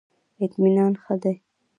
اطمینان 0.43 0.93
ښه 1.03 1.15
دی. 1.23 1.35